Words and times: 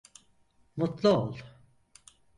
Mutlu 0.77 1.09
ol! 1.09 1.37